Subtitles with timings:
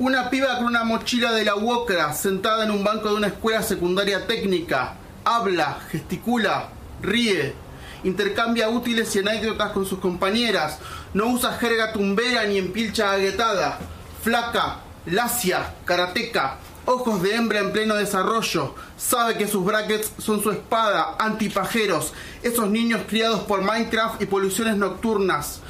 [0.00, 3.62] Una piba con una mochila de la UOCRA sentada en un banco de una escuela
[3.62, 4.94] secundaria técnica.
[5.26, 6.70] Habla, gesticula,
[7.02, 7.52] ríe,
[8.02, 10.78] intercambia útiles y anécdotas con sus compañeras.
[11.12, 13.78] No usa jerga tumbera ni empilcha aguetada.
[14.22, 16.56] Flaca, lacia, karateca,
[16.86, 18.74] ojos de hembra en pleno desarrollo.
[18.96, 24.76] Sabe que sus brackets son su espada, antipajeros, esos niños criados por Minecraft y poluciones
[24.76, 25.60] nocturnas.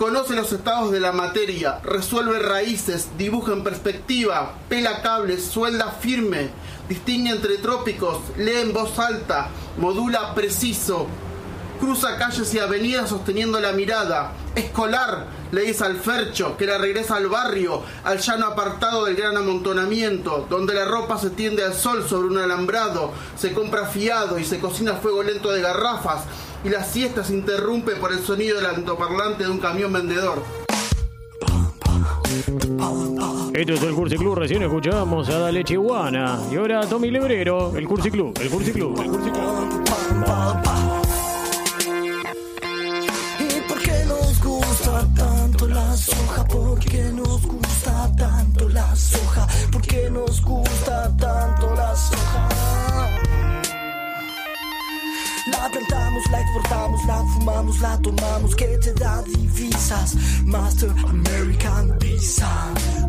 [0.00, 6.48] Conoce los estados de la materia, resuelve raíces, dibuja en perspectiva, pela cables, suelda firme,
[6.88, 11.06] distingue entre trópicos, lee en voz alta, modula preciso,
[11.80, 14.32] cruza calles y avenidas sosteniendo la mirada.
[14.54, 19.36] Escolar, le dice al Fercho, que la regresa al barrio, al llano apartado del gran
[19.36, 24.44] amontonamiento, donde la ropa se tiende al sol sobre un alambrado, se compra fiado y
[24.44, 26.24] se cocina fuego lento de garrafas,
[26.62, 30.42] y la siesta se interrumpe por el sonido del altoparlante de un camión vendedor.
[33.52, 36.38] Esto es el Cursi Club, recién escuchamos a Dale Chihuana.
[36.52, 40.69] Y ahora Tommy Lebrero, el Cursi Club, el Cursi Club, el Cursi Club.
[46.90, 49.46] Qué nos gusta tanto la soja?
[49.70, 52.48] ¿Por qué nos gusta tanto la soja?
[55.46, 60.16] La plantamos, la exportamos, la fumamos, la tomamos, que te da divisas.
[60.44, 62.50] Master American Visa.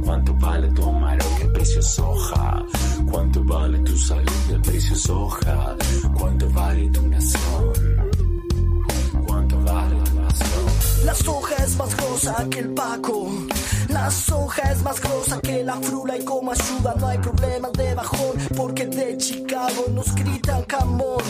[0.06, 1.26] ¿Cuánto vale tu amaro?
[1.38, 2.64] ¿Qué precio soja?
[3.12, 4.32] ¿Cuánto vale tu salud?
[4.48, 5.76] ¿Qué precio soja?
[6.18, 7.74] ¿Cuánto vale tu nación?
[9.28, 10.71] ¿Cuánto vale tu nación?
[11.04, 13.30] La soja es más grosa que el paco.
[13.90, 17.96] La soja es más grosa que la frula y como ayuda no hay problemas de
[17.96, 21.24] bajón porque de Chicago nos gritan camón.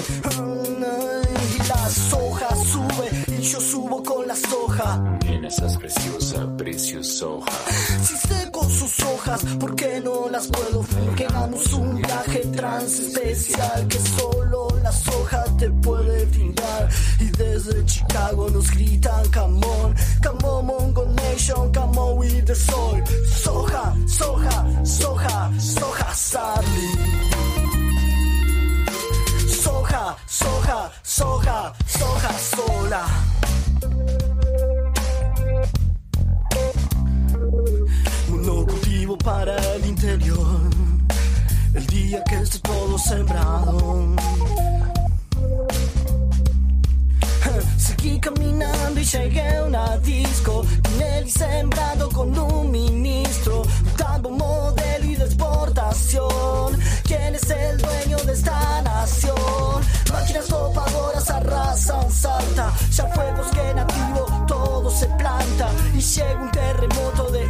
[1.56, 5.18] Y la soja sube y yo subo con la soja.
[5.26, 7.52] En esas preciosas precios soja.
[8.04, 13.88] Si seco sus hojas, ¿por qué no las puedo Que Hagamos un viaje trans especial
[13.88, 16.89] que solo la soja te puede brindar.
[17.20, 19.96] Y desde Chicago nos gritan camón.
[20.24, 23.01] Come on, Mongo Nation, come on with the soul.
[23.44, 26.90] Soja, soja, soja, soja, sadly.
[29.63, 33.06] Soja, soja, soja, soja sola.
[38.30, 40.71] Monocultivo para el interior.
[41.74, 44.16] El día que esté todo sembrado.
[47.78, 50.66] Seguí caminando y llegué a una disco
[51.02, 53.64] él sembrado con un ministro
[53.98, 59.81] tambo modelo y de exportación ¿Quién es el dueño de esta nación?
[60.12, 67.31] Máquinas copadoras arrasan Salta Ya fue bosque nativo, todo se planta Y llega un terremoto
[67.31, 67.48] de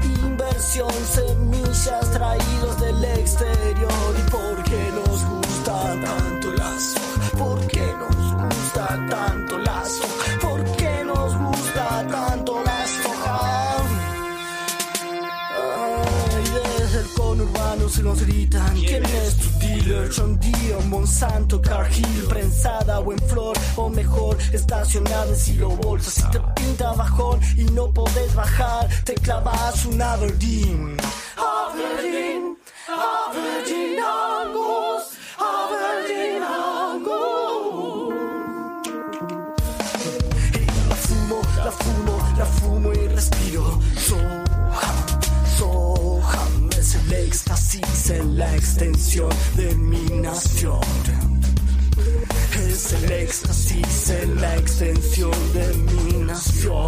[0.62, 7.38] inversión Semillas traídos del exterior ¿Y por qué nos gusta tanto la soja?
[7.38, 10.40] ¿Por qué nos gusta tanto la soja?
[10.42, 13.76] ¿Por qué nos gusta tanto la soja?
[16.32, 16.44] Ay,
[16.78, 20.12] desde el conurbano se nos gritan ¿Quién es tu dealer?
[20.16, 26.38] John Deere, Monsanto, Cargill Prensada o en flor, o mejor Estacionada en silo bolsa Si
[26.72, 30.98] te pinta bajón y no podés bajar Te clavas un Aberdeen
[31.38, 35.04] Aberdeen, Aberdeen Angus
[35.38, 38.14] Aberdeen Angus
[40.54, 43.80] y la fumo, la fumo, la fumo y respiro.
[43.98, 44.94] Soja,
[45.58, 51.31] soja, es el éxtasis en la extensión de mi nación.
[52.56, 56.86] Es el éxtasis en la extensión de mi nación.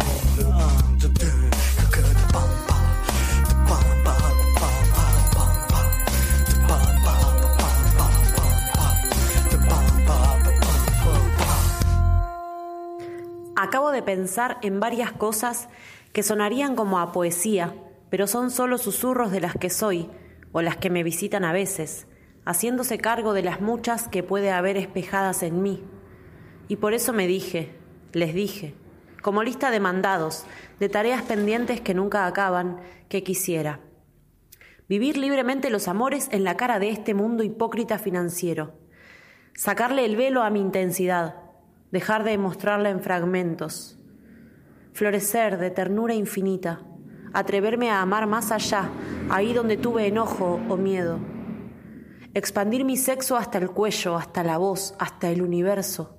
[13.56, 15.68] Acabo de pensar en varias cosas
[16.12, 17.74] que sonarían como a poesía,
[18.10, 20.10] pero son solo susurros de las que soy
[20.52, 22.06] o las que me visitan a veces,
[22.44, 25.82] haciéndose cargo de las muchas que puede haber espejadas en mí.
[26.68, 27.74] Y por eso me dije,
[28.12, 28.74] les dije,
[29.22, 30.44] como lista de mandados,
[30.80, 33.80] de tareas pendientes que nunca acaban, que quisiera.
[34.88, 38.74] Vivir libremente los amores en la cara de este mundo hipócrita financiero.
[39.54, 41.36] Sacarle el velo a mi intensidad,
[41.90, 43.98] dejar de mostrarla en fragmentos.
[44.92, 46.82] Florecer de ternura infinita,
[47.32, 48.90] atreverme a amar más allá,
[49.30, 51.33] ahí donde tuve enojo o miedo.
[52.36, 56.18] Expandir mi sexo hasta el cuello, hasta la voz, hasta el universo.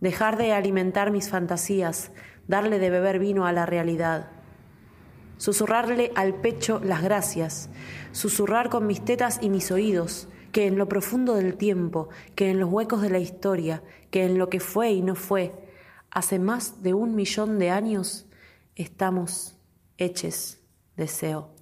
[0.00, 2.12] Dejar de alimentar mis fantasías,
[2.46, 4.30] darle de beber vino a la realidad.
[5.38, 7.68] susurrarle al pecho las gracias,
[8.12, 12.60] susurrar con mis tetas y mis oídos, que en lo profundo del tiempo, que en
[12.60, 15.52] los huecos de la historia, que en lo que fue y no fue,
[16.10, 18.26] hace más de un millón de años,
[18.76, 19.58] estamos
[19.98, 20.62] heches
[20.96, 21.55] deseo.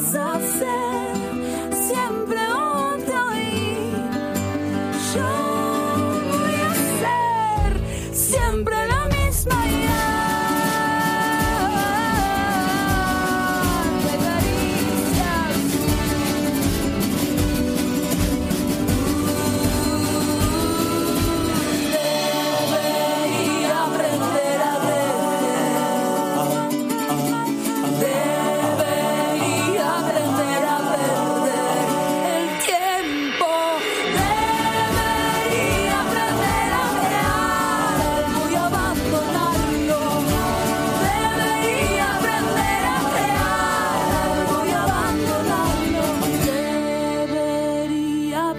[0.00, 0.89] as I said.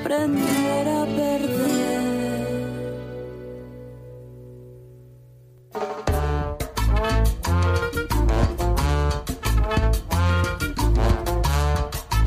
[0.01, 1.92] Aprender a perder.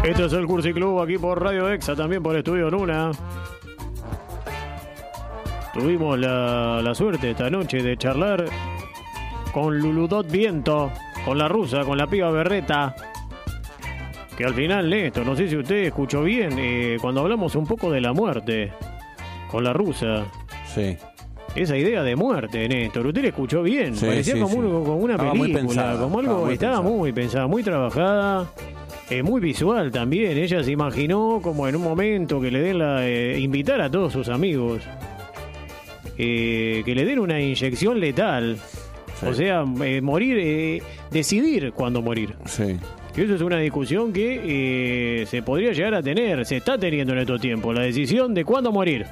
[0.05, 3.11] Esto es el Cursi Club aquí por Radio Exa, también por Estudio Luna.
[5.73, 8.44] Tuvimos la, la suerte esta noche de charlar
[9.53, 10.93] con Luludot Viento,
[11.25, 12.94] con la rusa, con la piba Berreta.
[14.37, 17.91] Que al final, Néstor, no sé si usted escuchó bien, eh, cuando hablamos un poco
[17.93, 18.73] de la muerte
[19.51, 20.25] con la rusa.
[20.75, 20.97] Sí.
[21.55, 23.95] Esa idea de muerte, Néstor, usted la escuchó bien.
[23.95, 24.59] Sí, Parecía sí, como, sí.
[24.59, 26.97] un- como una Estaba muy película, pensada, como algo estaba muy estaba pensada.
[26.99, 28.51] muy pensada, muy trabajada.
[29.11, 30.37] eh, muy visual también.
[30.38, 33.07] Ella se imaginó como en un momento que le den la.
[33.07, 34.83] eh, invitar a todos sus amigos.
[36.19, 38.57] eh, que le den una inyección letal.
[39.26, 42.35] O sea, eh, morir, eh, decidir cuándo morir.
[42.47, 42.76] Sí.
[43.14, 47.12] Que eso es una discusión que eh, se podría llegar a tener, se está teniendo
[47.12, 49.06] en estos tiempos, la decisión de cuándo morir.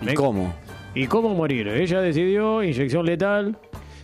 [0.00, 0.54] ¿Y cómo?
[0.94, 1.68] ¿Y cómo morir?
[1.68, 3.58] Ella decidió inyección letal.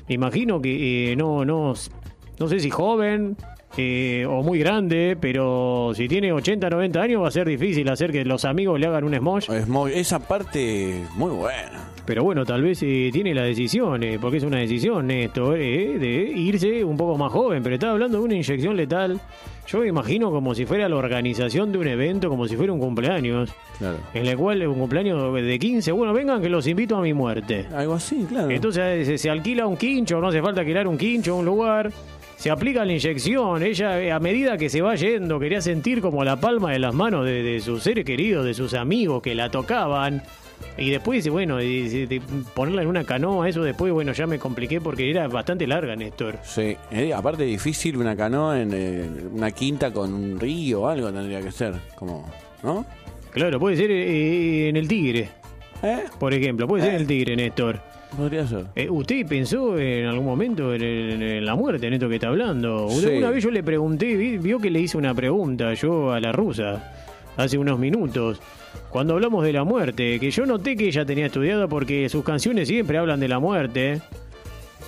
[0.08, 1.72] Me imagino que eh, no, no,
[2.38, 3.36] no sé si joven
[3.76, 8.12] eh, o muy grande, pero si tiene 80, 90 años va a ser difícil hacer
[8.12, 9.48] que los amigos le hagan un smosh.
[9.94, 11.88] Esa parte muy buena.
[12.04, 15.98] Pero bueno, tal vez eh, tiene la decisión, eh, porque es una decisión esto, eh,
[15.98, 19.20] de irse un poco más joven, pero estaba hablando de una inyección letal.
[19.68, 22.80] Yo me imagino como si fuera la organización de un evento, como si fuera un
[22.80, 23.98] cumpleaños, Claro.
[24.12, 27.66] en el cual un cumpleaños de 15, bueno, vengan que los invito a mi muerte.
[27.72, 28.50] Algo así, claro.
[28.50, 31.92] Entonces eh, se, se alquila un quincho, no hace falta alquilar un quincho, un lugar.
[32.42, 33.62] Se aplica la inyección.
[33.62, 36.92] Ella, eh, a medida que se va yendo, quería sentir como la palma de las
[36.92, 40.24] manos de, de sus seres queridos, de sus amigos que la tocaban.
[40.76, 41.58] Y después bueno,
[42.52, 46.40] ponerla en una canoa, eso después, bueno, ya me compliqué porque era bastante larga, Néstor.
[46.42, 51.12] Sí, eh, aparte difícil una canoa en eh, una quinta con un río o algo
[51.12, 52.28] tendría que ser, como,
[52.64, 52.84] ¿no?
[53.30, 55.28] Claro, puede ser eh, en el Tigre,
[55.80, 56.06] ¿Eh?
[56.18, 57.80] por ejemplo, puede ser en el Tigre, Néstor.
[58.16, 58.66] Podría ser.
[58.76, 62.88] Eh, ¿Usted pensó en algún momento en, la muerte, en esto que está hablando?
[62.90, 63.06] Sí.
[63.06, 66.30] Una vez yo le pregunté, vi- vio que le hice una pregunta yo a la
[66.32, 66.92] rusa
[67.36, 68.40] hace unos minutos,
[68.90, 72.68] cuando hablamos de la muerte, que yo noté que ella tenía estudiado porque sus canciones
[72.68, 74.00] siempre hablan de la muerte.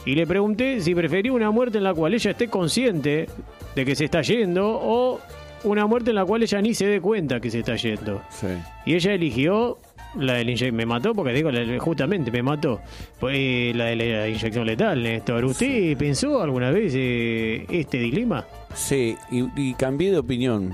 [0.07, 3.27] Y le pregunté si prefería una muerte en la cual ella esté consciente
[3.75, 5.19] de que se está yendo o
[5.65, 8.21] una muerte en la cual ella ni se dé cuenta que se está yendo.
[8.29, 8.49] Sí.
[8.85, 9.79] Y ella eligió
[10.19, 10.75] la del inyección.
[10.77, 12.81] Me mató porque digo, justamente me mató.
[13.21, 15.45] Pues, eh, la de la inyección letal, Néstor.
[15.45, 18.45] ¿Usted pensó alguna vez eh, este dilema?
[18.75, 20.73] Sí, y, y cambié de opinión.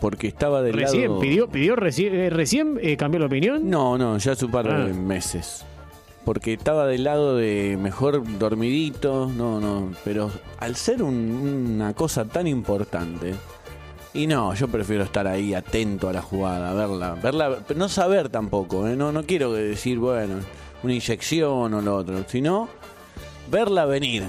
[0.00, 1.20] Porque estaba del Recién, lado.
[1.20, 3.68] pidió, pidió recién, eh, recién eh, cambió la opinión.
[3.68, 4.94] No, no, ya hace un par de Ah.
[4.94, 5.66] meses.
[6.24, 9.90] Porque estaba del lado de mejor dormidito, no, no.
[10.04, 13.34] Pero al ser un- una cosa tan importante.
[14.12, 18.88] Y no, yo prefiero estar ahí atento a la jugada, verla, verla, no saber tampoco,
[18.88, 18.96] ¿eh?
[18.96, 20.40] no, no quiero decir, bueno,
[20.82, 22.68] una inyección o lo otro, sino
[23.50, 24.24] verla venir.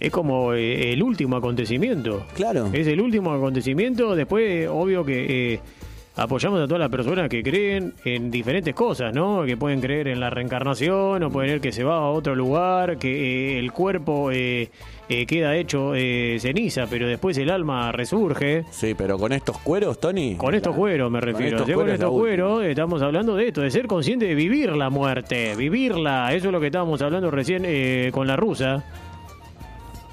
[0.00, 2.24] Es como eh, el último acontecimiento.
[2.34, 2.70] Claro.
[2.72, 4.14] Es el último acontecimiento.
[4.14, 5.60] Después, eh, obvio que eh,
[6.18, 9.44] apoyamos a todas las personas que creen en diferentes cosas, ¿no?
[9.44, 12.98] Que pueden creer en la reencarnación o pueden creer que se va a otro lugar,
[12.98, 14.68] que eh, el cuerpo eh,
[15.08, 18.64] eh, queda hecho eh, ceniza, pero después el alma resurge.
[18.70, 20.34] Sí, pero con estos cueros, Tony.
[20.36, 21.58] Con estos cueros me refiero.
[21.58, 22.20] estos Con cueros estos la última.
[22.46, 26.34] cueros estamos hablando de esto, de ser consciente de vivir la muerte, vivirla.
[26.34, 28.84] Eso es lo que estábamos hablando recién eh, con la rusa.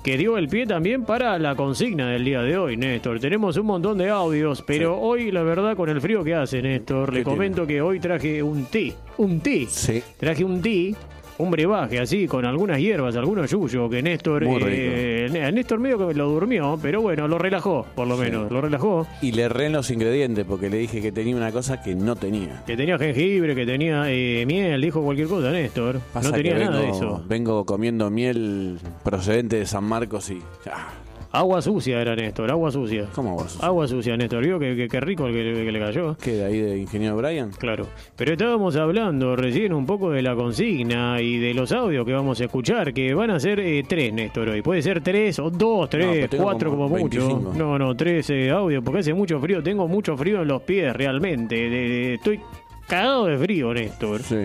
[0.06, 3.20] Que dio el pie también para la consigna del día de hoy, Néstor.
[3.20, 7.12] Tenemos un montón de audios, pero hoy, la verdad, con el frío que hace, Néstor,
[7.12, 8.94] le ¿Qué comento que hoy traje un té.
[9.18, 9.66] Un té.
[9.68, 10.04] Sí.
[10.20, 10.94] Traje un té,
[11.38, 14.44] un brebaje así, con algunas hierbas, algunos yuyos, que Néstor.
[14.48, 18.52] Eh, Né- Néstor medio que lo durmió, pero bueno, lo relajó, por lo menos.
[18.52, 19.06] Lo relajó.
[19.22, 22.16] Y le erré en los ingredientes porque le dije que tenía una cosa que no
[22.16, 22.64] tenía.
[22.66, 26.00] Que tenía jengibre, que tenía eh, miel, dijo cualquier cosa, Néstor.
[26.14, 27.24] Pasa no tenía nada de eso.
[27.28, 30.40] Vengo comiendo miel procedente de San Marcos y.
[30.72, 30.90] ah,
[31.38, 33.08] Agua sucia era Néstor, agua sucia.
[33.14, 33.62] ¿Cómo vos?
[33.62, 34.44] Agua sucia, Néstor.
[34.46, 36.16] ¿Vio que, que- que rico el que, que le cayó?
[36.18, 37.52] ¿Qué de ahí de ingeniero Brian?
[37.52, 37.88] Claro.
[38.16, 42.40] Pero estábamos hablando recién un poco de la consigna y de los audios que vamos
[42.40, 44.62] a escuchar, que van a ser eh, tres, Néstor, hoy.
[44.62, 47.20] Puede ser tres o dos, tres, cuatro como, como mucho.
[47.28, 47.54] 25.
[47.58, 49.62] No, no, tres eh, audios, porque hace mucho frío.
[49.62, 51.56] Tengo mucho frío en los pies, realmente.
[51.56, 52.40] De- de- estoy
[52.88, 54.22] cagado de frío, Néstor.
[54.22, 54.38] Sí.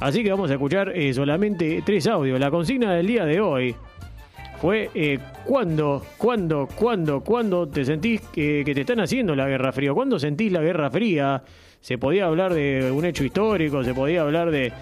[0.00, 2.38] Así que vamos a escuchar eh, solamente tres audios.
[2.40, 3.74] La consigna del día de hoy
[4.64, 9.72] fue eh, ¿cuándo, cuándo, cuándo, cuándo te sentís que, que te están haciendo la Guerra
[9.72, 9.92] Fría?
[9.92, 11.42] ¿Cuándo sentís la Guerra Fría?
[11.82, 14.72] Se podía hablar de un hecho histórico, se podía hablar de,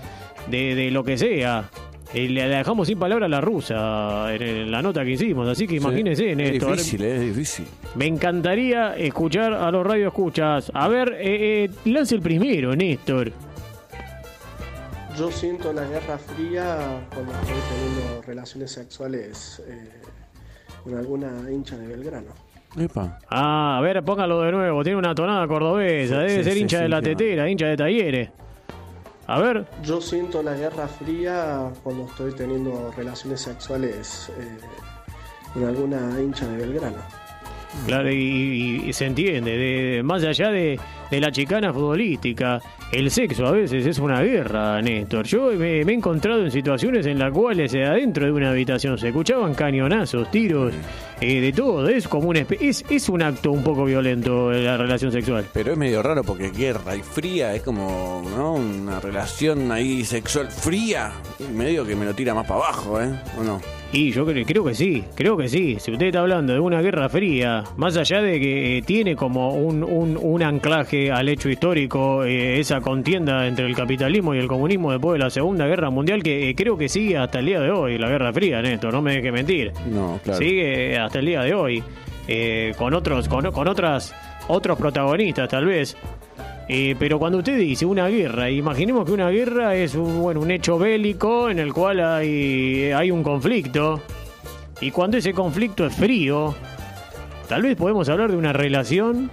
[0.48, 1.68] de, de lo que sea.
[2.14, 5.66] Eh, le dejamos sin palabra a la rusa en, en la nota que hicimos, así
[5.66, 6.72] que imagínense, Es Néstor.
[6.76, 7.64] difícil, eh, es difícil.
[7.96, 10.70] Me encantaría escuchar a los radioescuchas.
[10.74, 13.32] A ver, eh, eh, lance el primero, Néstor.
[15.16, 19.90] Yo siento la guerra fría cuando estoy teniendo relaciones sexuales eh,
[20.82, 22.32] con alguna hincha de Belgrano.
[22.78, 23.18] Epa.
[23.28, 24.82] Ah, a ver, póngalo de nuevo.
[24.82, 26.18] Tiene una tonada cordobesa.
[26.18, 28.30] Debe sí, ser sí, hincha sí, de la tetera, hincha de talleres.
[29.26, 34.58] A ver, Yo siento la guerra fría cuando estoy teniendo relaciones sexuales eh,
[35.54, 37.21] con alguna hincha de Belgrano.
[37.86, 39.56] Claro, y, y- se entiende.
[39.56, 40.78] de- más allá de,
[41.10, 42.60] de la chicana futbolística,
[42.92, 45.24] el sexo a veces es una guerra, Néstor.
[45.26, 48.98] Yo me, me he encontrado en situaciones en las cuales eh, adentro de una habitación
[48.98, 50.72] se escuchaban cañonazos, tiros,
[51.20, 51.88] eh, de todo.
[51.88, 55.46] Es como un es, es un acto un poco violento eh, la relación sexual.
[55.52, 58.54] Pero es medio raro porque guerra y fría es como ¿no?
[58.54, 61.12] una relación ahí sexual fría.
[61.54, 63.08] Medio que me lo tira más para abajo, ¿eh?
[63.38, 63.60] ¿O no?
[63.94, 65.76] Y yo cre- creo que sí, creo que sí.
[65.78, 69.50] Si usted está hablando de una guerra fría, más allá de que eh, tiene como
[69.54, 74.46] un, un- un anclaje al hecho histórico, eh, esa contienda entre el capitalismo y el
[74.48, 77.60] comunismo después de la Segunda Guerra Mundial, que eh, creo que sigue hasta el día
[77.60, 79.72] de hoy, la Guerra Fría, Néstor, no me deje mentir.
[79.90, 80.38] No, claro.
[80.38, 81.82] Sigue hasta el día de hoy,
[82.28, 84.14] eh, con otros, con, con otras,
[84.48, 85.98] otros protagonistas tal vez.
[86.74, 90.50] Eh, pero cuando usted dice una guerra, imaginemos que una guerra es un, bueno, un
[90.50, 94.00] hecho bélico en el cual hay, hay un conflicto.
[94.80, 96.54] Y cuando ese conflicto es frío,
[97.46, 99.30] tal vez podemos hablar de una relación.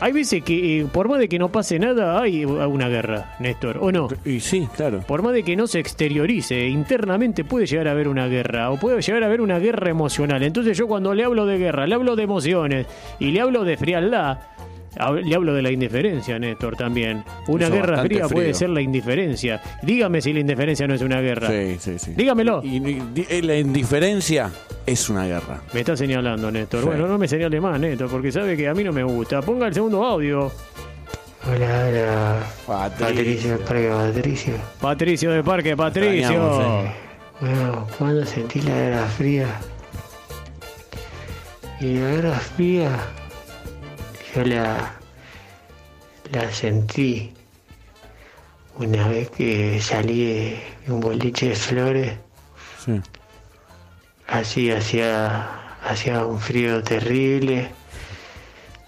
[0.00, 3.76] Hay veces que, eh, por más de que no pase nada, hay una guerra, Néstor,
[3.78, 4.08] ¿o no?
[4.24, 5.00] Y sí, claro.
[5.00, 8.78] Por más de que no se exteriorice, internamente puede llegar a haber una guerra o
[8.78, 10.42] puede llegar a haber una guerra emocional.
[10.42, 12.86] Entonces yo cuando le hablo de guerra, le hablo de emociones
[13.18, 14.38] y le hablo de frialdad,
[15.24, 17.24] le hablo de la indiferencia, Néstor, también.
[17.48, 19.60] Una Hizo guerra fría puede ser la indiferencia.
[19.82, 21.48] Dígame si la indiferencia no es una guerra.
[21.48, 22.12] Sí, sí, sí.
[22.16, 22.60] Dígamelo.
[22.64, 24.50] Y, y- di- eh, la indiferencia
[24.86, 25.60] es una guerra.
[25.72, 26.80] Me está señalando, Néstor.
[26.80, 26.86] Sí.
[26.86, 29.40] Bueno, no me señale más, Néstor, porque sabe que a mí no me gusta.
[29.40, 30.50] Ponga el segundo audio.
[31.44, 32.36] Hola, hola.
[32.66, 33.06] Patricio.
[33.08, 34.54] Patricio del Parque Patricio.
[34.80, 36.12] Patricio de Parque, Patricio.
[36.12, 36.92] Extrañamos, eh.
[37.40, 39.46] Bueno, cuando sentí la guerra fría.
[41.80, 42.90] Y la guerra fría,
[44.34, 44.92] yo la,
[46.32, 47.32] la sentí
[48.78, 52.12] una vez que salí de un boliche de flores.
[52.84, 53.00] Sí.
[54.26, 57.70] Así hacía, hacía un frío terrible.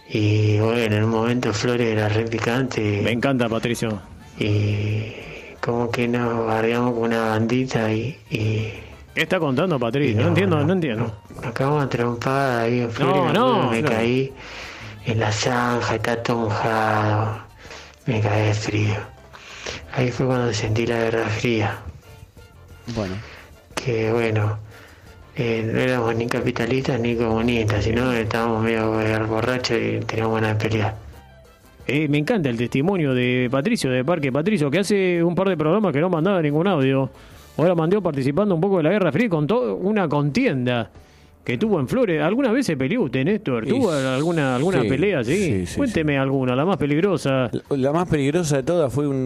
[0.08, 3.00] Y bueno, en un momento Flores era re picante.
[3.02, 4.00] Me encanta, Patricio.
[4.38, 5.12] Y
[5.60, 8.72] como que nos bardeamos con una bandita y, y
[9.14, 10.20] ¿Qué está contando, Patricio?
[10.20, 11.14] No, entiendo, no, entiendo.
[11.36, 13.14] nos acabamos a trompar ahí en Flores.
[13.16, 14.32] No, me no, Me caí
[15.06, 17.38] en la zanja, está todo mojado.
[18.06, 18.96] Me caí de frío.
[19.92, 21.78] Ahí fue cuando sentí la guerra fría.
[22.94, 23.14] Bueno.
[23.74, 24.58] que bueno,
[25.36, 30.58] eh, no éramos ni capitalistas ni comunistas, sino estábamos medio eh, borrachos y teníamos ganas
[30.58, 30.94] de pelear.
[31.86, 35.56] Eh, me encanta el testimonio de Patricio, de Parque Patricio, que hace un par de
[35.56, 37.10] programas que no mandaba ningún audio.
[37.56, 40.90] Ahora mandó participando un poco de la Guerra Fría con toda una contienda
[41.44, 42.22] que tuvo en Flores.
[42.22, 43.66] ¿Alguna vez se peleó usted, Néstor?
[43.66, 47.50] ¿Tuvo alguna, alguna sí, pelea sí, sí, Cuénteme alguna, la más peligrosa.
[47.70, 49.16] La- La más peligrosa de todas fue un,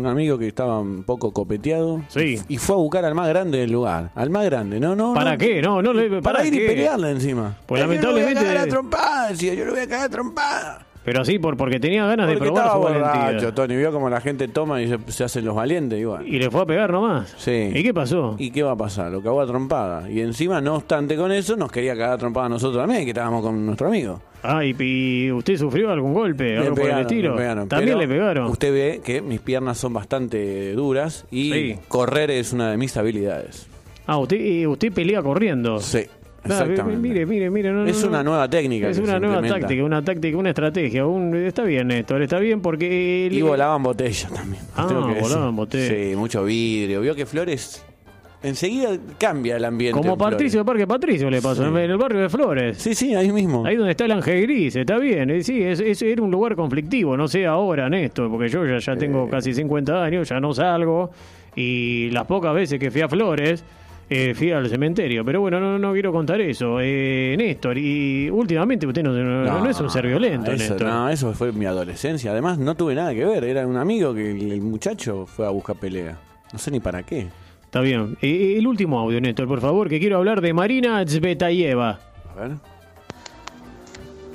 [0.00, 2.02] un amigo que estaba un poco copeteado.
[2.08, 2.40] Sí.
[2.48, 4.10] Y fue a buscar al más grande del lugar.
[4.16, 5.14] Al más grande, no, no.
[5.14, 5.38] ¿Para no.
[5.38, 5.62] qué?
[5.62, 6.66] No, no Para, ¿para ir y qué?
[6.66, 7.56] pelearle encima.
[7.66, 9.86] Pues Eh, Yo lo voy a lamentablemente- cagar a trompada, decía, yo lo voy a
[9.88, 10.86] cagar a trompada.
[11.08, 13.12] Pero así, por, porque tenía ganas de probar su valentía.
[13.24, 13.76] borracho, Tony.
[13.76, 16.26] Vio como la gente toma y se, se hacen los valientes igual.
[16.28, 17.34] Y le fue a pegar nomás.
[17.38, 17.70] Sí.
[17.74, 18.36] ¿Y qué pasó?
[18.38, 19.10] ¿Y qué va a pasar?
[19.10, 20.10] Lo cagó a trompada.
[20.10, 23.10] Y encima, no obstante con eso, nos quería cagar a trompada a nosotros también, que
[23.10, 24.20] estábamos con nuestro amigo.
[24.42, 26.44] Ah, ¿y, y usted sufrió algún golpe?
[26.44, 27.30] Le ¿Algo por el pegaron, estilo?
[27.30, 27.68] le pegaron.
[27.68, 28.46] También Pero le pegaron.
[28.50, 31.76] Usted ve que mis piernas son bastante duras y Sí.
[31.88, 33.66] correr es una de mis habilidades.
[34.06, 35.80] Ah, usted, eh, usted pelea corriendo.
[35.80, 36.04] Sí,
[36.52, 36.96] exactamente.
[37.08, 37.72] mire, mire, mire.
[37.72, 38.88] no, Es no, una nueva técnica.
[38.88, 41.06] Es una nueva táctica, una táctica, una estrategia.
[41.06, 43.26] un- está bien, Néstor, está bien porque...
[43.26, 44.62] el- Y volaban botellas también.
[44.76, 44.86] Ah,
[45.20, 45.88] volaban botellas.
[46.10, 47.00] Sí, mucho vidrio.
[47.00, 47.84] Vio que Flores
[48.42, 49.98] enseguida cambia el ambiente.
[50.00, 50.32] Como Flores.
[50.34, 51.68] Patricio de Parque Patricio le pasó, Sí.
[51.68, 52.78] en el barrio de Flores.
[52.78, 53.66] Sí, sí, ahí mismo.
[53.66, 55.30] Ahí donde está el Ángel Gris, está bien.
[55.30, 58.78] eh, Sí, es, es- era un lugar conflictivo, no sé ahora, Néstor, porque yo ya,
[58.78, 61.10] ya tengo casi 50 años, ya no salgo.
[61.56, 63.64] Y las pocas veces que fui a Flores,
[64.10, 65.24] eh, fui al cementerio.
[65.24, 66.78] Pero bueno, no, no quiero contar eso.
[66.80, 70.88] Eh, Néstor, y últimamente usted no, no- no es un ser violento, eso, Néstor.
[70.88, 72.30] No, eso fue mi adolescencia.
[72.32, 73.44] Además, no tuve nada que ver.
[73.44, 76.18] Era un amigo que el, el muchacho fue a buscar pelea.
[76.52, 77.28] No sé ni para qué.
[77.64, 78.16] Está bien.
[78.22, 82.00] Eh, el último audio, Néstor, por favor, que quiero hablar de Marina Zvetaeva.
[82.34, 82.52] A ver.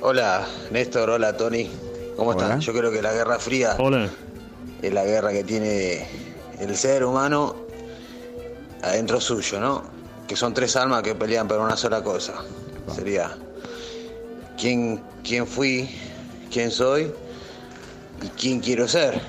[0.00, 1.68] Hola, Néstor, hola, Tony.
[2.16, 2.42] ¿Cómo Hola.
[2.42, 2.60] están?
[2.60, 4.08] Yo creo que la Guerra Fría Hola.
[4.82, 6.06] es la guerra que tiene
[6.60, 7.56] el ser humano
[8.84, 9.82] adentro suyo, ¿no?
[10.26, 12.34] Que son tres almas que pelean por una sola cosa.
[12.94, 13.36] Sería
[14.58, 15.88] quién, quién fui,
[16.50, 17.12] quién soy
[18.22, 19.20] y quién quiero ser.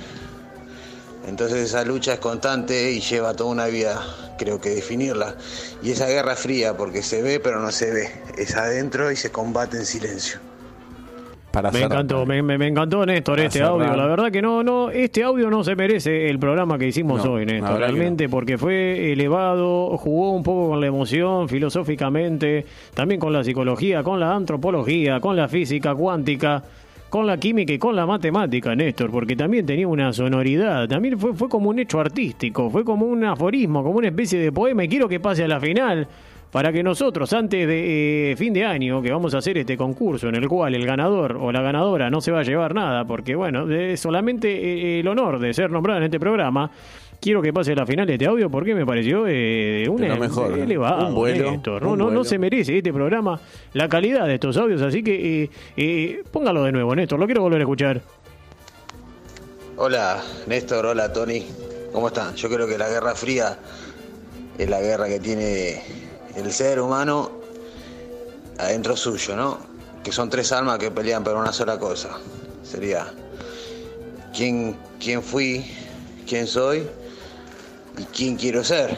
[1.28, 4.04] Entonces esa lucha es constante y lleva toda una vida,
[4.38, 5.36] creo que definirla.
[5.82, 9.32] Y esa guerra fría, porque se ve pero no se ve, es adentro y se
[9.32, 10.40] combate en silencio.
[11.56, 11.92] Para Me cerrar.
[11.94, 13.72] encantó, me, me- encantó Néstor Para este cerrar.
[13.72, 13.96] audio.
[13.96, 17.32] La verdad que no, no, este audio no se merece el programa que hicimos No,
[17.32, 17.80] hoy, Néstor.
[17.80, 24.04] Realmente porque fue elevado, jugó un poco con la emoción, filosóficamente, también con la psicología,
[24.04, 26.62] con la antropología, con la física cuántica,
[27.10, 30.90] con la química y con la matemática, Néstor, porque también tenía una sonoridad.
[30.90, 34.52] También fue, fue como un hecho artístico, fue como un aforismo, como una especie de
[34.52, 34.84] poema.
[34.84, 36.06] Y quiero que pase a la final
[36.56, 40.30] para que nosotros, antes de eh, fin de año, que vamos a hacer este concurso
[40.30, 43.36] en el cual el ganador o la ganadora no se va a llevar nada, porque
[43.36, 46.72] bueno, es solamente eh, el honor de ser nombrado en este programa,
[47.20, 49.86] quiero que pase la final de este audio porque me pareció eh,
[50.18, 50.64] mejor, ¿eh?
[50.64, 51.84] elevado, Un vuelo, Néstor.
[51.84, 53.38] un no, no, no se merece este programa
[53.74, 57.42] la calidad de estos audios, así que eh, eh, póngalo de nuevo, Néstor, lo quiero
[57.42, 58.02] volver a escuchar.
[59.76, 61.46] Hola, Néstor, hola, Tony.
[61.92, 62.34] ¿Cómo están?
[62.36, 63.58] Yo creo que la Guerra Fría
[64.58, 67.32] es la guerra que tiene el ser humano
[68.58, 69.60] adentro suyo, ¿no?
[70.04, 72.18] Que son tres almas que pelean por una sola cosa.
[72.64, 73.12] Sería
[74.36, 75.66] quién, quién fui,
[76.28, 76.88] quién soy
[77.98, 78.98] y quién quiero ser.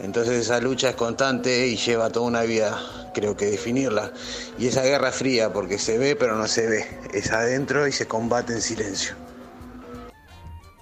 [0.00, 2.78] Entonces esa lucha es constante y lleva toda una vida,
[3.14, 4.12] creo que definirla.
[4.58, 8.06] Y esa guerra fría, porque se ve pero no se ve, es adentro y se
[8.06, 9.25] combate en silencio.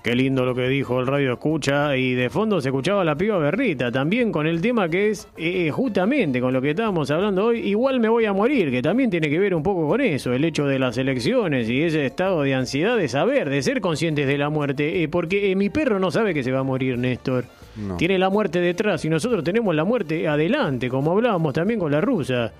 [0.04, 3.38] Qué lindo lo que dijo el radio escucha y de fondo se escuchaba la piba
[3.38, 7.60] berrita también con el tema que es eh, justamente con lo que estábamos hablando hoy
[7.60, 10.44] igual me voy a morir que también tiene que ver un poco con eso el
[10.44, 14.36] hecho de las elecciones y ese estado de ansiedad de saber de ser conscientes de
[14.36, 17.46] la muerte eh, porque eh, mi perro no sabe que se va a morir Néstor
[17.74, 17.96] No.
[17.96, 22.02] tiene la muerte detrás y nosotros tenemos la muerte adelante como hablábamos también con la
[22.02, 22.52] rusa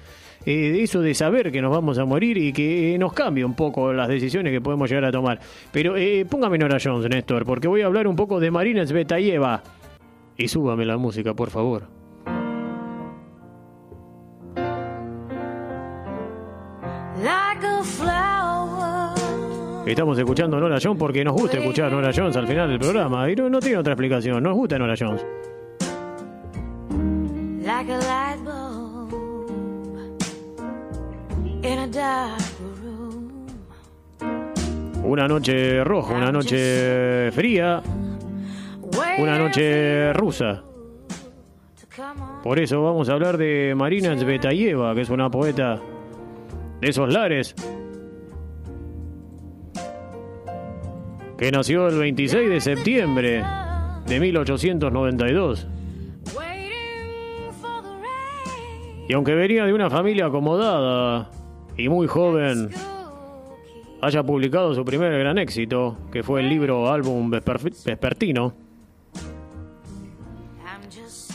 [0.47, 3.55] eh, eso de saber que nos vamos a morir y que eh, nos cambie un
[3.55, 5.41] poco las decisiones que podemos llegar a tomar.
[5.73, 9.63] Pero eh, póngame Nora Jones, Néstor, porque voy a hablar un poco de Marina Svetaeva.
[10.37, 11.89] Y súbame la música, por favor.
[17.23, 19.15] like a flower.
[19.87, 23.31] Estamos escuchando Nora Jones porque nos gusta escuchar Nora Jones al final del programa.
[23.31, 24.43] Y no, no tiene otra explicación.
[24.43, 25.25] Nos gusta Nora Jones.
[35.03, 37.83] Una noche roja, una noche fría,
[39.19, 40.63] una noche rusa.
[42.43, 45.81] Por eso vamos a hablar de Marina Zvetaeva, que es una poeta
[46.81, 47.55] de esos lares.
[51.39, 53.45] Que nació el 26 de septiembre
[54.07, 55.69] de 1892.
[59.09, 61.31] Y aunque venía de una familia acomodada
[61.77, 62.71] y muy joven,
[64.01, 68.53] haya publicado su primer gran éxito, que fue el libro álbum Vesper- Vespertino.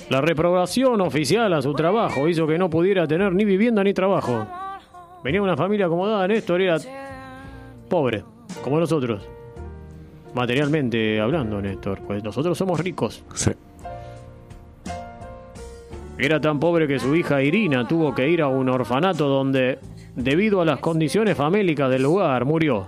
[0.09, 4.45] La reprobación oficial a su trabajo hizo que no pudiera tener ni vivienda ni trabajo.
[5.23, 6.77] Venía de una familia acomodada, Néstor era
[7.89, 8.23] pobre,
[8.63, 9.21] como nosotros.
[10.33, 13.23] Materialmente hablando, Néstor, pues nosotros somos ricos.
[13.35, 13.51] Sí.
[16.17, 19.79] Era tan pobre que su hija Irina tuvo que ir a un orfanato donde,
[20.15, 22.87] debido a las condiciones famélicas del lugar, murió.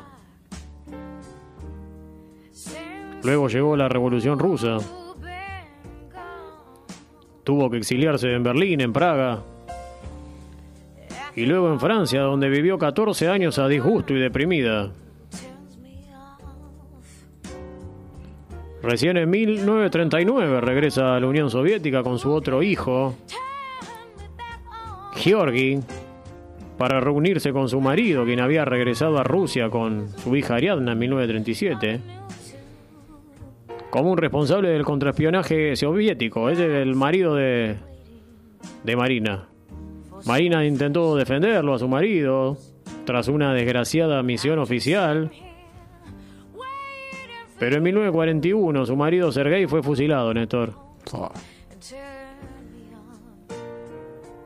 [3.24, 4.78] Luego llegó la Revolución Rusa.
[7.44, 9.44] Tuvo que exiliarse en Berlín, en Praga.
[11.36, 14.92] Y luego en Francia, donde vivió 14 años a disgusto y deprimida.
[18.84, 23.16] Recién en 1939 regresa a la Unión Soviética con su otro hijo,
[25.14, 25.80] Georgi,
[26.82, 30.98] para reunirse con su marido, quien había regresado a Rusia con su hija Ariadna en
[30.98, 32.00] 1937,
[33.92, 36.50] como un responsable del contraespionaje soviético.
[36.50, 37.76] Es el marido de,
[38.84, 39.48] de Marina.
[40.26, 42.58] Marina intentó defenderlo a su marido
[43.06, 45.30] tras una desgraciada misión oficial.
[47.60, 50.74] Pero en 1941 su marido Sergei fue fusilado, Néstor.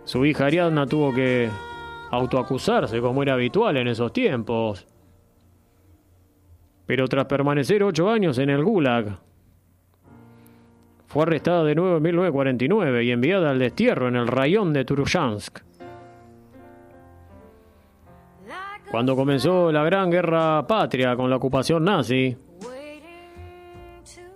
[0.03, 1.49] Su hija Ariadna tuvo que
[2.15, 4.87] autoacusarse como era habitual en esos tiempos.
[6.85, 9.17] Pero tras permanecer ocho años en el Gulag,
[11.07, 15.59] fue arrestada de nuevo en 1949 y enviada al destierro en el rayón de Turushansk.
[18.91, 22.37] Cuando comenzó la Gran Guerra Patria con la ocupación nazi,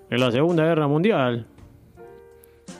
[0.10, 1.46] en la Segunda Guerra Mundial,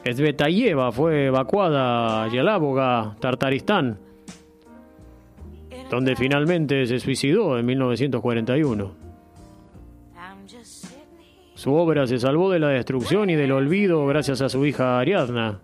[0.04, 4.00] Svetaeva fue evacuada a Yelávoga, Tartaristán,
[5.90, 9.10] donde finalmente se suicidó en 1941.
[11.56, 15.60] Su obra se salvó de la destrucción y del olvido gracias a su hija Ariadna.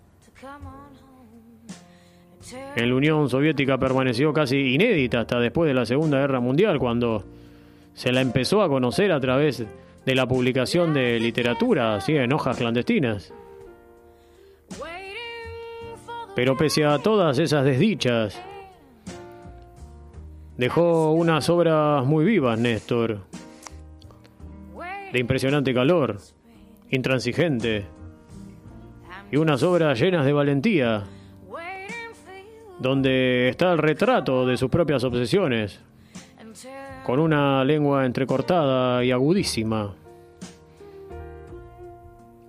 [2.76, 7.24] En la Unión Soviética permaneció casi inédita hasta después de la Segunda Guerra Mundial, cuando
[7.94, 9.64] se la empezó a conocer a través
[10.04, 13.32] de la publicación de literatura, así en hojas clandestinas.
[16.34, 18.38] Pero pese a todas esas desdichas,
[20.56, 23.20] dejó unas obras muy vivas, Néstor,
[25.12, 26.18] de impresionante calor,
[26.90, 27.86] intransigente,
[29.30, 31.04] y unas obras llenas de valentía,
[32.78, 35.80] donde está el retrato de sus propias obsesiones,
[37.04, 39.94] con una lengua entrecortada y agudísima.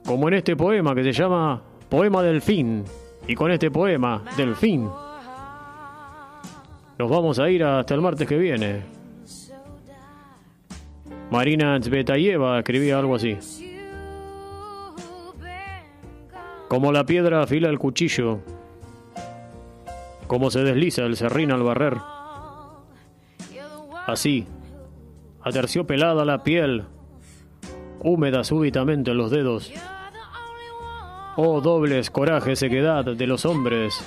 [0.05, 2.83] Como en este poema que se llama Poema del Fin.
[3.27, 4.89] Y con este poema, del fin,
[6.97, 8.81] nos vamos a ir hasta el martes que viene.
[11.29, 13.37] Marina Zvetaeva escribía algo así.
[16.67, 18.39] Como la piedra afila el cuchillo,
[20.27, 21.97] como se desliza el serrín al barrer.
[24.05, 24.47] Así,
[25.43, 26.85] aterciopelada la piel,
[27.99, 29.71] húmeda súbitamente los dedos.
[31.35, 34.03] Oh dobles coraje, sequedad de los hombres.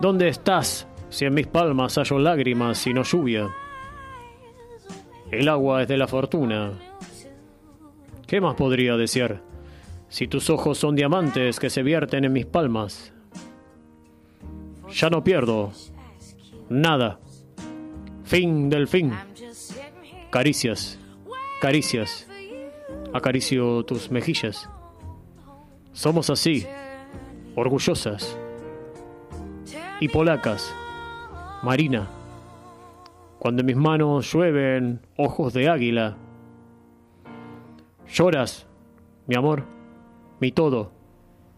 [0.00, 3.50] ¿Dónde estás si en mis palmas hallo lágrimas y no lluvia?
[5.30, 6.72] El agua es de la fortuna.
[8.26, 9.42] ¿Qué más podría desear
[10.08, 13.12] si tus ojos son diamantes que se vierten en mis palmas?
[14.88, 15.72] Ya no pierdo
[16.68, 17.20] nada.
[18.24, 19.12] Fin del fin.
[20.30, 20.98] Caricias,
[21.60, 22.28] caricias.
[23.12, 24.68] Acaricio tus mejillas.
[25.92, 26.64] Somos así,
[27.56, 28.38] orgullosas
[29.98, 30.72] y polacas
[31.62, 32.08] Marina,
[33.38, 36.16] cuando mis manos llueven ojos de águila.
[38.08, 38.66] Lloras,
[39.26, 39.64] mi amor,
[40.40, 40.90] mi todo,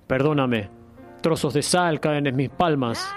[0.08, 0.70] perdóname,
[1.20, 3.14] trozos de sal caen en mis palmas,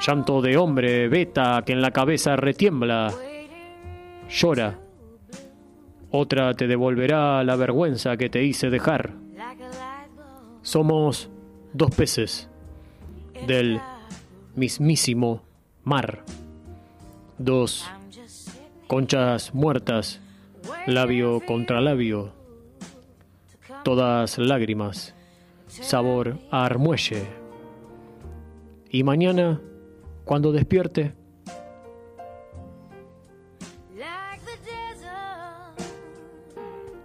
[0.00, 3.12] llanto de hombre, beta que en la cabeza retiembla.
[4.28, 4.78] Llora,
[6.12, 9.12] otra te devolverá la vergüenza que te hice dejar.
[10.62, 11.30] Somos
[11.72, 12.48] dos peces
[13.46, 13.80] del
[14.54, 15.45] mismísimo
[15.86, 16.24] mar.
[17.38, 17.88] Dos
[18.88, 20.20] conchas muertas,
[20.86, 22.32] labio contra labio.
[23.84, 25.14] Todas lágrimas,
[25.68, 27.28] sabor a armuelle.
[28.90, 29.60] Y mañana,
[30.24, 31.14] cuando despierte,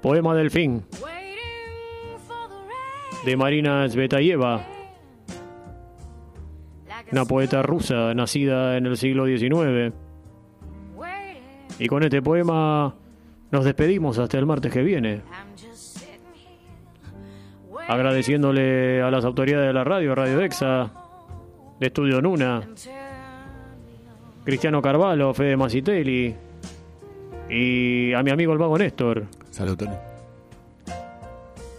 [0.02, 0.84] Poema del fin
[3.24, 4.71] de Marina Svetayeva,
[7.12, 9.94] una poeta rusa nacida en el siglo XIX.
[11.80, 12.94] Y con este poema
[13.52, 15.22] nos despedimos hasta el martes que viene.
[17.88, 20.92] Agradeciéndole a las autoridades de la radio, Radio Dexa,
[21.80, 22.62] de Estudio Nuna,
[24.46, 26.36] Cristiano Carvalho, Fede Macitelli
[27.50, 29.26] y a mi amigo el vago Néstor.
[29.50, 29.96] Salud, Tony.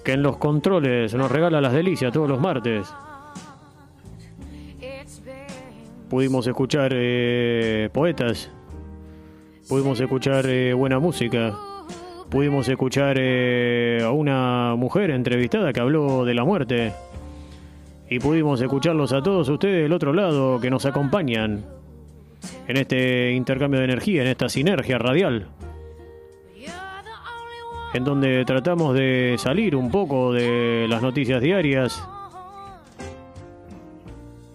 [0.05, 2.93] que en los controles nos regala las delicias todos los martes.
[6.13, 8.51] Pudimos escuchar eh, poetas,
[9.67, 11.57] pudimos escuchar eh, buena música,
[12.29, 16.93] pudimos escuchar eh, a una mujer entrevistada que habló de la muerte.
[18.11, 21.65] Y pudimos escucharlos a todos ustedes del otro lado que nos acompañan
[22.69, 25.49] en este intercambio de energía, en esta sinergia radial
[27.95, 32.07] en donde tratamos de salir un poco de las noticias diarias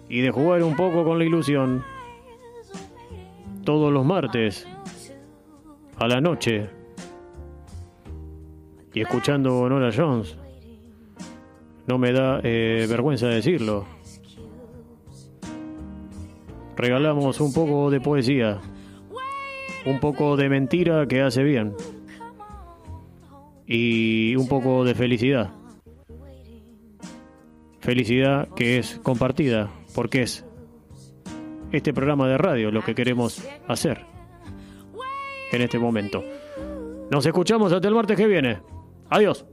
[0.08, 1.84] y de jugar un poco con la ilusión.
[3.64, 4.66] Todos los martes,
[5.96, 6.70] a la noche,
[8.94, 10.36] y escuchando Nora Jones,
[11.86, 13.86] no me da eh, vergüenza decirlo.
[16.76, 18.60] Regalamos un poco de poesía,
[19.84, 21.74] un poco de mentira que hace bien
[23.66, 25.50] y un poco de felicidad.
[27.80, 30.44] Felicidad que es compartida, porque es
[31.72, 34.04] este programa de radio lo que queremos hacer
[35.52, 36.22] en este momento.
[37.10, 38.60] Nos escuchamos hasta el martes que viene.
[39.10, 39.44] Adiós.